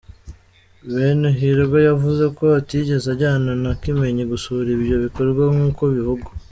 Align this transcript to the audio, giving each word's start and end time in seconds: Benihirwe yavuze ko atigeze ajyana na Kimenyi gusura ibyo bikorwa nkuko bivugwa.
Benihirwe 0.93 1.79
yavuze 1.89 2.25
ko 2.37 2.43
atigeze 2.59 3.05
ajyana 3.13 3.51
na 3.63 3.71
Kimenyi 3.81 4.23
gusura 4.31 4.67
ibyo 4.77 4.95
bikorwa 5.05 5.41
nkuko 5.55 5.81
bivugwa. 5.93 6.29